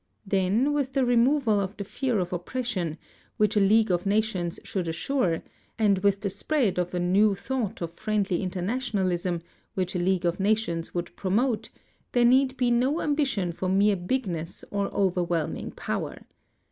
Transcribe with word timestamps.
Then 0.25 0.73
with 0.73 0.93
the 0.93 1.05
removal 1.05 1.59
of 1.59 1.77
the 1.77 1.83
fear 1.83 2.17
of 2.17 2.33
oppression, 2.33 2.97
which 3.37 3.55
a 3.55 3.59
League 3.59 3.91
of 3.91 4.07
Nations 4.07 4.59
should 4.63 4.87
assure, 4.87 5.43
and 5.77 5.99
with 5.99 6.21
the 6.21 6.29
spread 6.31 6.79
of 6.79 6.89
the 6.89 6.99
new 6.99 7.35
thought 7.35 7.83
of 7.83 7.93
friendly 7.93 8.41
internationalism, 8.41 9.43
which 9.75 9.95
a 9.95 9.99
League 9.99 10.25
of 10.25 10.39
Nations 10.39 10.95
would 10.95 11.15
promote, 11.15 11.69
there 12.13 12.25
need 12.25 12.57
be 12.57 12.71
no 12.71 12.99
ambition 12.99 13.51
for 13.51 13.69
mere 13.69 13.95
bigness 13.95 14.65
or 14.71 14.87
overwhelming 14.87 15.69
power. 15.69 16.17